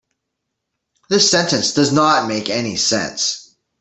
[1.11, 3.53] This sentence does not make any sense.